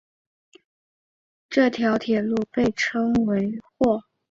[1.47, 4.03] 这条铁路被称为或。